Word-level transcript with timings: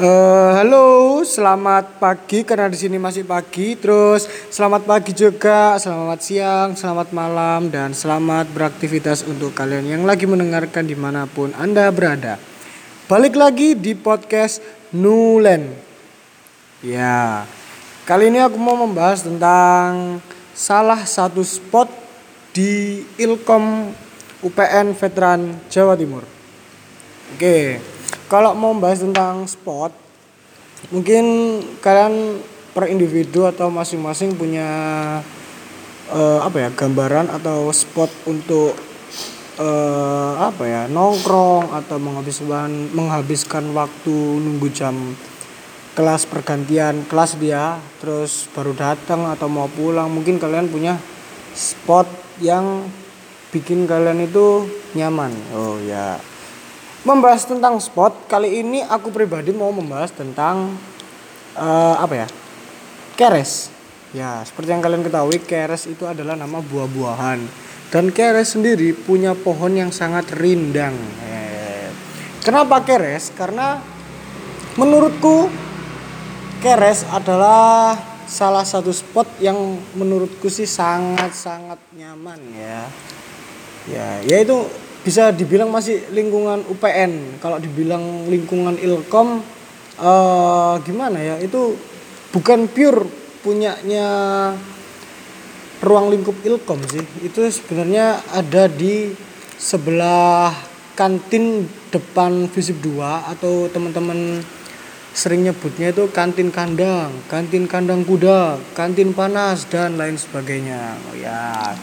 Uh, 0.00 0.56
halo, 0.56 1.20
selamat 1.20 2.00
pagi 2.00 2.40
karena 2.40 2.72
di 2.72 2.78
sini 2.80 2.96
masih 2.96 3.20
pagi. 3.20 3.76
Terus 3.76 4.24
selamat 4.48 4.88
pagi 4.88 5.12
juga, 5.12 5.76
selamat 5.76 6.20
siang, 6.24 6.72
selamat 6.72 7.12
malam, 7.12 7.68
dan 7.68 7.92
selamat 7.92 8.48
beraktivitas 8.48 9.28
untuk 9.28 9.52
kalian 9.52 9.84
yang 9.84 10.08
lagi 10.08 10.24
mendengarkan 10.24 10.88
di 10.88 10.96
mana 10.96 11.28
pun 11.28 11.52
anda 11.52 11.84
berada. 11.92 12.40
Balik 13.12 13.36
lagi 13.36 13.76
di 13.76 13.92
podcast 13.92 14.64
Nulen. 14.96 15.68
Ya, 16.80 17.44
kali 18.08 18.32
ini 18.32 18.40
aku 18.40 18.56
mau 18.56 18.80
membahas 18.80 19.20
tentang 19.28 20.24
salah 20.56 21.04
satu 21.04 21.44
spot 21.44 21.92
di 22.56 23.04
Ilkom 23.20 23.92
UPN 24.40 24.96
Veteran 24.96 25.60
Jawa 25.68 25.92
Timur. 25.92 26.24
Oke 27.36 27.99
kalau 28.30 28.54
mau 28.54 28.70
bahas 28.78 29.02
tentang 29.02 29.42
spot 29.50 29.90
mungkin 30.94 31.58
kalian 31.82 32.38
per 32.70 32.86
individu 32.86 33.44
atau 33.44 33.66
masing-masing 33.68 34.38
punya 34.38 34.70
uh, 36.14 36.40
apa 36.46 36.56
ya 36.64 36.68
gambaran 36.70 37.26
atau 37.28 37.68
spot 37.74 38.08
untuk 38.30 38.78
uh, 39.58 40.38
apa 40.38 40.62
ya 40.64 40.82
nongkrong 40.86 41.74
atau 41.74 41.98
menghabiskan 41.98 42.94
menghabiskan 42.94 43.74
waktu 43.74 44.14
nunggu 44.14 44.70
jam 44.70 44.94
kelas 45.98 46.24
pergantian 46.30 47.02
kelas 47.10 47.34
dia 47.36 47.76
terus 47.98 48.46
baru 48.54 48.72
datang 48.72 49.26
atau 49.26 49.50
mau 49.50 49.66
pulang. 49.66 50.06
Mungkin 50.06 50.38
kalian 50.38 50.70
punya 50.70 50.96
spot 51.52 52.06
yang 52.38 52.86
bikin 53.50 53.90
kalian 53.90 54.22
itu 54.24 54.70
nyaman. 54.94 55.34
Oh 55.52 55.76
ya 55.82 56.29
membahas 57.04 57.48
tentang 57.48 57.80
spot. 57.80 58.28
Kali 58.28 58.60
ini 58.60 58.84
aku 58.84 59.08
pribadi 59.08 59.52
mau 59.54 59.72
membahas 59.72 60.12
tentang 60.12 60.76
uh, 61.56 61.96
apa 62.00 62.26
ya? 62.26 62.28
Keres. 63.16 63.72
Ya 64.10 64.42
seperti 64.42 64.74
yang 64.74 64.82
kalian 64.82 65.06
ketahui 65.06 65.38
keres 65.38 65.86
itu 65.86 66.02
adalah 66.04 66.34
nama 66.34 66.58
buah-buahan. 66.58 67.38
Dan 67.90 68.14
keres 68.14 68.54
sendiri 68.54 68.94
punya 68.94 69.34
pohon 69.34 69.74
yang 69.74 69.90
sangat 69.90 70.30
rindang. 70.34 70.94
Eh, 71.26 71.90
kenapa 72.42 72.82
keres? 72.86 73.34
Karena 73.34 73.82
menurutku 74.78 75.50
keres 76.62 77.02
adalah 77.10 77.98
salah 78.30 78.62
satu 78.62 78.94
spot 78.94 79.26
yang 79.42 79.58
menurutku 79.98 80.46
sih 80.46 80.66
sangat 80.66 81.34
sangat 81.34 81.78
nyaman 81.98 82.38
ya. 82.54 82.80
Ya 83.90 84.06
yaitu 84.22 84.70
bisa 85.00 85.32
dibilang 85.32 85.72
masih 85.72 86.04
lingkungan 86.12 86.60
UPN 86.68 87.40
kalau 87.40 87.56
dibilang 87.56 88.28
lingkungan 88.28 88.76
Ilkom 88.76 89.40
uh, 89.96 90.76
gimana 90.84 91.16
ya 91.16 91.36
itu 91.40 91.76
bukan 92.36 92.68
pure 92.68 93.08
punyanya 93.40 94.06
ruang 95.80 96.12
lingkup 96.12 96.36
Ilkom 96.44 96.84
sih 96.84 97.04
itu 97.24 97.40
sebenarnya 97.48 98.20
ada 98.36 98.68
di 98.68 99.16
sebelah 99.56 100.52
kantin 100.92 101.64
depan 101.88 102.44
Visip 102.52 102.76
2 102.84 103.32
atau 103.32 103.72
teman-teman 103.72 104.44
sering 105.10 105.42
nyebutnya 105.42 105.90
itu 105.90 106.06
kantin 106.14 106.54
kandang, 106.54 107.10
kantin 107.26 107.66
kandang 107.66 108.06
kuda, 108.06 108.60
kantin 108.78 109.10
panas 109.10 109.66
dan 109.66 109.98
lain 109.98 110.14
sebagainya. 110.14 110.94
Oh 111.10 111.16
ya. 111.18 111.74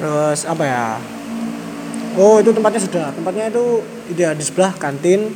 Terus 0.00 0.48
apa 0.48 0.64
ya? 0.64 0.86
Oh 2.20 2.40
itu 2.40 2.52
tempatnya 2.52 2.80
sudah. 2.82 3.06
Tempatnya 3.16 3.48
itu 3.48 3.64
ya 4.16 4.36
di 4.36 4.44
sebelah 4.44 4.76
kantin 4.76 5.32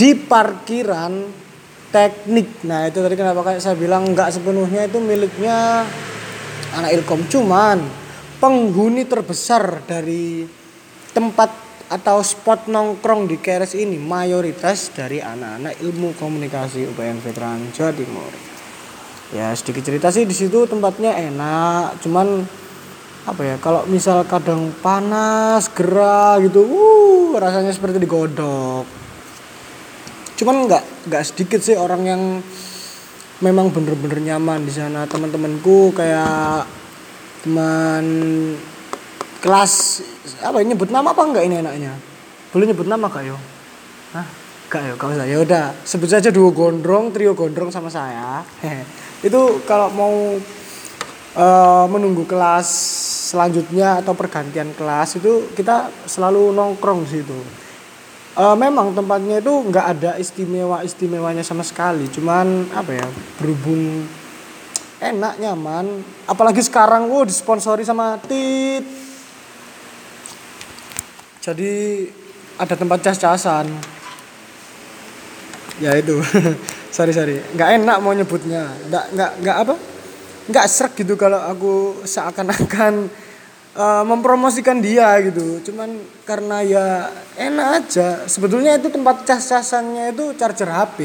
di 0.00 0.16
parkiran 0.16 1.28
teknik. 1.92 2.64
Nah 2.64 2.88
itu 2.88 3.04
tadi 3.04 3.14
kenapa 3.18 3.44
kayak 3.44 3.60
saya 3.60 3.76
bilang 3.76 4.16
nggak 4.16 4.32
sepenuhnya 4.32 4.88
itu 4.88 4.96
miliknya 5.02 5.84
anak 6.72 6.90
ilkom. 6.96 7.26
Cuman 7.28 7.84
penghuni 8.40 9.04
terbesar 9.04 9.84
dari 9.84 10.48
tempat 11.12 11.52
atau 11.90 12.22
spot 12.22 12.70
nongkrong 12.70 13.26
di 13.26 13.36
Keres 13.42 13.74
ini 13.74 13.98
mayoritas 13.98 14.94
dari 14.94 15.18
anak-anak 15.18 15.82
ilmu 15.82 16.14
komunikasi 16.14 16.86
UPN 16.86 17.18
Veteran 17.18 17.74
Jawa 17.74 17.90
Timur. 17.90 18.30
Ya 19.34 19.50
sedikit 19.58 19.90
cerita 19.90 20.14
sih 20.14 20.22
di 20.22 20.34
situ 20.34 20.70
tempatnya 20.70 21.18
enak, 21.18 21.98
cuman 22.02 22.46
apa 23.20 23.42
ya 23.44 23.56
kalau 23.60 23.84
misal 23.84 24.24
kadang 24.24 24.72
panas 24.80 25.68
gerah 25.76 26.40
gitu 26.40 26.64
uh 26.64 27.36
rasanya 27.36 27.72
seperti 27.72 28.00
digodok. 28.00 28.88
Cuman 30.40 30.64
nggak 30.64 31.08
nggak 31.12 31.22
sedikit 31.28 31.60
sih 31.60 31.76
orang 31.76 32.02
yang 32.08 32.22
memang 33.44 33.68
bener-bener 33.72 34.24
nyaman 34.32 34.64
di 34.64 34.72
sana. 34.72 35.04
Teman-temanku 35.04 35.92
kayak 35.92 36.64
teman 37.44 38.04
kelas 39.40 40.04
apa 40.44 40.60
ini 40.60 40.76
nyebut 40.76 40.88
nama 40.92 41.12
apa 41.12 41.22
enggak 41.24 41.44
ini 41.44 41.60
enaknya? 41.60 41.92
Boleh 42.52 42.72
nyebut 42.72 42.88
nama 42.88 43.08
kak 43.08 43.24
yo? 43.24 43.36
Hah? 44.16 44.26
Gak 44.70 44.86
ya, 44.86 44.94
kau 44.94 45.10
saya 45.10 45.34
udah 45.42 45.74
sebut 45.82 46.06
saja 46.06 46.30
duo 46.30 46.54
gondrong, 46.54 47.10
trio 47.10 47.34
gondrong 47.34 47.74
sama 47.74 47.90
saya. 47.90 48.46
itu 49.26 49.40
kalau 49.66 49.90
mau 49.90 50.14
uh, 51.34 51.86
menunggu 51.90 52.22
kelas 52.22 52.68
selanjutnya 53.30 54.02
atau 54.02 54.18
pergantian 54.18 54.74
kelas 54.74 55.22
itu 55.22 55.54
kita 55.54 55.86
selalu 56.10 56.50
nongkrong 56.50 57.06
di 57.06 57.22
situ. 57.22 57.38
Uh, 58.34 58.58
memang 58.58 58.90
tempatnya 58.94 59.38
itu 59.38 59.50
nggak 59.50 59.86
ada 59.86 60.10
istimewa 60.18 60.82
istimewanya 60.82 61.46
sama 61.46 61.62
sekali, 61.62 62.10
cuman 62.10 62.66
apa 62.74 62.98
ya 62.98 63.06
berhubung 63.38 64.06
enak 65.02 65.38
nyaman, 65.38 66.02
apalagi 66.26 66.62
sekarang 66.62 67.10
wow 67.10 67.26
disponsori 67.26 67.82
sama 67.82 68.18
Tit. 68.22 68.86
Jadi 71.40 72.06
ada 72.54 72.74
tempat 72.76 72.98
cas-casan. 73.02 73.66
Ya 75.80 75.96
itu, 75.96 76.20
sorry 76.94 77.10
sorry, 77.10 77.42
nggak 77.56 77.82
enak 77.82 77.96
mau 77.98 78.14
nyebutnya, 78.14 78.68
nggak 78.90 79.04
nggak 79.16 79.30
nggak 79.42 79.56
apa? 79.66 79.74
Nggak 80.50 80.66
serak 80.66 80.92
gitu 80.98 81.14
kalau 81.14 81.38
aku 81.38 82.02
seakan-akan 82.04 83.08
uh, 83.78 84.04
mempromosikan 84.04 84.82
dia 84.82 85.14
gitu. 85.22 85.62
Cuman 85.70 85.94
karena 86.26 86.62
ya 86.66 86.86
enak 87.38 87.68
aja. 87.84 88.08
Sebetulnya 88.26 88.76
itu 88.76 88.90
tempat 88.90 89.22
cas-casannya 89.24 90.12
itu 90.14 90.34
charger 90.34 90.70
HP 90.70 90.98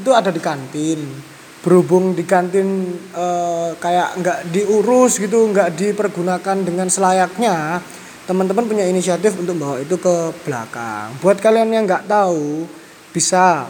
itu 0.00 0.10
ada 0.10 0.32
di 0.32 0.40
kantin. 0.40 1.00
Berhubung 1.62 2.18
di 2.18 2.26
kantin 2.26 2.98
uh, 3.14 3.70
kayak 3.78 4.18
nggak 4.18 4.38
diurus 4.50 5.22
gitu 5.22 5.46
nggak 5.52 5.78
dipergunakan 5.78 6.56
dengan 6.66 6.90
selayaknya 6.90 7.78
teman-teman 8.26 8.66
punya 8.66 8.86
inisiatif 8.86 9.34
untuk 9.38 9.58
bawa 9.58 9.78
itu 9.78 9.94
ke 9.98 10.14
belakang. 10.42 11.14
Buat 11.22 11.38
kalian 11.38 11.70
yang 11.70 11.84
nggak 11.86 12.10
tahu 12.10 12.66
bisa 13.14 13.68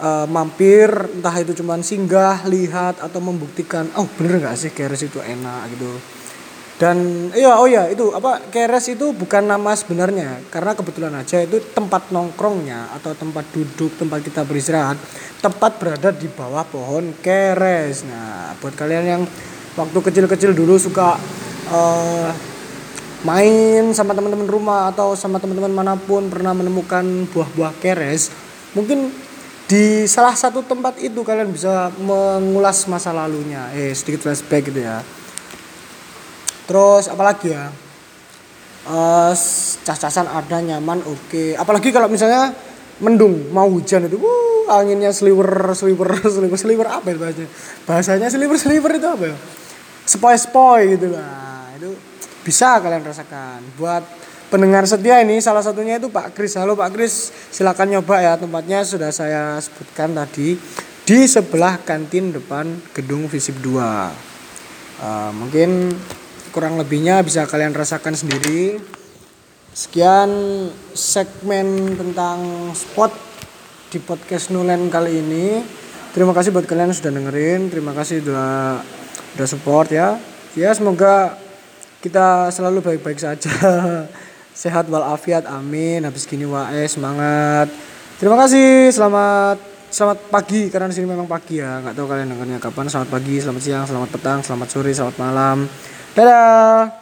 uh, 0.00 0.26
mampir 0.26 0.88
entah 0.88 1.36
itu 1.36 1.52
cuman 1.60 1.84
singgah 1.84 2.48
lihat 2.48 2.98
atau 3.04 3.20
membuktikan 3.20 3.86
oh 4.00 4.08
bener 4.16 4.40
nggak 4.40 4.56
sih 4.56 4.72
keres 4.72 5.04
itu 5.04 5.20
enak 5.20 5.70
gitu. 5.76 5.92
Dan 6.80 7.28
iya 7.36 7.60
oh 7.60 7.68
ya 7.68 7.92
itu 7.92 8.08
apa 8.16 8.40
keres 8.48 8.88
itu 8.88 9.12
bukan 9.12 9.44
nama 9.44 9.76
sebenarnya. 9.76 10.40
Karena 10.48 10.72
kebetulan 10.72 11.12
aja 11.12 11.44
itu 11.44 11.60
tempat 11.76 12.08
nongkrongnya 12.08 12.96
atau 12.96 13.12
tempat 13.12 13.44
duduk 13.52 13.94
tempat 14.00 14.24
kita 14.24 14.48
beristirahat 14.48 14.96
tempat 15.40 15.80
berada 15.80 16.12
di 16.12 16.28
bawah 16.28 16.62
pohon 16.68 17.16
keres 17.24 18.04
nah 18.04 18.52
buat 18.60 18.76
kalian 18.76 19.04
yang 19.08 19.22
waktu 19.74 19.98
kecil-kecil 19.98 20.52
dulu 20.52 20.76
suka 20.76 21.16
uh, 21.72 22.28
main 23.24 23.92
sama 23.96 24.12
teman-teman 24.12 24.44
rumah 24.44 24.92
atau 24.92 25.16
sama 25.16 25.40
teman-teman 25.40 25.72
mana 25.72 25.96
pun 25.96 26.28
pernah 26.28 26.52
menemukan 26.52 27.04
buah-buah 27.32 27.72
keres 27.80 28.28
mungkin 28.76 29.08
di 29.70 30.02
salah 30.10 30.34
satu 30.34 30.66
tempat 30.66 30.98
itu 30.98 31.22
kalian 31.22 31.54
bisa 31.54 31.94
mengulas 32.02 32.90
masa 32.90 33.14
lalunya. 33.14 33.70
Eh 33.70 33.94
sedikit 33.94 34.26
flashback 34.26 34.66
gitu 34.66 34.82
ya. 34.82 34.98
Terus 36.66 37.06
apalagi 37.06 37.54
ya? 37.54 37.70
Uh, 38.90 39.30
cas-casan 39.86 40.26
ada 40.26 40.58
nyaman 40.58 40.98
oke. 41.06 41.30
Okay. 41.30 41.48
apalagi 41.54 41.94
kalau 41.94 42.10
misalnya 42.10 42.50
mendung 42.98 43.52
mau 43.54 43.70
hujan 43.70 44.10
itu 44.10 44.18
uh, 44.18 44.74
anginnya 44.74 45.14
sliver 45.14 45.70
sliver 45.76 46.18
sliver 46.34 46.58
sliver 46.58 46.86
apa 46.90 47.06
itu 47.14 47.20
bahasanya? 47.22 47.50
Bahasanya 47.86 48.26
sliver 48.26 48.58
sliver 48.58 48.90
itu 48.98 49.06
apa 49.06 49.24
ya? 49.30 49.36
Spoi 50.02 50.34
spoi 50.34 50.98
gitu 50.98 51.14
lah. 51.14 51.70
Itu 51.78 51.94
bisa 52.42 52.82
kalian 52.82 53.06
rasakan. 53.06 53.62
Buat 53.78 54.02
pendengar 54.50 54.82
setia 54.82 55.22
ini 55.22 55.38
salah 55.38 55.62
satunya 55.62 56.02
itu 56.02 56.10
Pak 56.10 56.34
Kris. 56.34 56.58
Halo 56.58 56.74
Pak 56.74 56.90
Kris, 56.90 57.30
silakan 57.54 57.94
nyoba 57.94 58.18
ya 58.18 58.34
tempatnya 58.34 58.82
sudah 58.82 59.14
saya 59.14 59.56
sebutkan 59.62 60.10
tadi 60.12 60.58
di 61.06 61.18
sebelah 61.30 61.78
kantin 61.86 62.34
depan 62.34 62.66
gedung 62.90 63.30
Visip 63.30 63.62
2. 63.62 63.70
Uh, 63.70 64.10
eh, 65.00 65.30
mungkin 65.38 65.94
kurang 66.50 66.76
lebihnya 66.82 67.22
bisa 67.22 67.46
kalian 67.46 67.72
rasakan 67.72 68.18
sendiri. 68.18 68.82
Sekian 69.70 70.30
segmen 70.98 71.94
tentang 71.94 72.70
spot 72.74 73.14
di 73.94 74.02
podcast 74.02 74.50
Nulen 74.50 74.90
kali 74.90 75.22
ini. 75.22 75.62
Terima 76.10 76.34
kasih 76.34 76.50
buat 76.50 76.66
kalian 76.66 76.90
yang 76.90 76.98
sudah 76.98 77.14
dengerin. 77.14 77.70
Terima 77.70 77.94
kasih 77.94 78.18
udah 78.26 78.82
udah 79.38 79.46
support 79.46 79.94
ya. 79.94 80.18
Ya 80.58 80.74
semoga 80.74 81.38
kita 82.02 82.50
selalu 82.50 82.82
baik-baik 82.82 83.22
saja. 83.22 83.46
Sehat 84.60 84.92
walafiat, 84.92 85.48
amin. 85.48 86.04
Habis 86.04 86.28
gini 86.28 86.44
wae 86.44 86.84
semangat. 86.84 87.72
Terima 88.20 88.36
kasih. 88.44 88.92
Selamat 88.92 89.56
selamat 89.88 90.28
pagi 90.28 90.68
karena 90.68 90.92
di 90.92 91.00
sini 91.00 91.08
memang 91.08 91.24
pagi 91.24 91.64
ya. 91.64 91.80
Nggak 91.80 91.96
tahu 91.96 92.04
kalian 92.04 92.28
dengarnya 92.28 92.60
kapan. 92.60 92.92
Selamat 92.92 93.08
pagi, 93.08 93.40
selamat 93.40 93.62
siang, 93.64 93.84
selamat 93.88 94.08
petang, 94.12 94.44
selamat 94.44 94.68
sore, 94.68 94.92
selamat 94.92 95.16
malam. 95.16 95.64
Dadah. 96.12 96.99